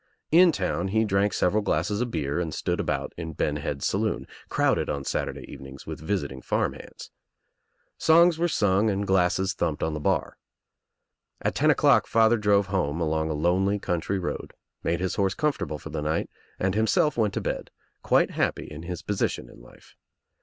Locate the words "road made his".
14.17-15.13